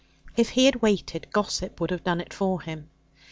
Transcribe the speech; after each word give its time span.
If 0.35 0.49
he 0.49 0.65
had 0.65 0.81
waited, 0.81 1.27
gossip 1.31 1.79
would 1.79 1.91
have 1.91 2.03
done 2.03 2.21
it 2.21 2.33
for 2.33 2.61
him. 2.61 2.89